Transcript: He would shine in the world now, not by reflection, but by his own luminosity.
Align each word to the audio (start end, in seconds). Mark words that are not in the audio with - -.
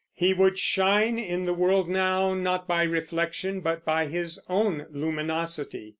He 0.15 0.33
would 0.33 0.57
shine 0.57 1.19
in 1.19 1.45
the 1.45 1.53
world 1.53 1.87
now, 1.87 2.33
not 2.33 2.67
by 2.67 2.81
reflection, 2.81 3.59
but 3.61 3.85
by 3.85 4.07
his 4.07 4.41
own 4.49 4.87
luminosity. 4.89 5.89